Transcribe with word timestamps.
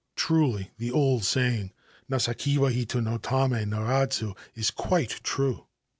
Truly 0.15 0.71
the 0.79 0.89
old 0.91 1.23
saying," 1.25 1.73
Nasakewa 2.11 2.71
1 2.95 3.03
no 3.03 3.19
tame 3.19 3.69
naradzu 3.69 4.35
"* 4.51 4.55
is 4.55 4.71
quite 4.71 5.21
true 5.23 5.67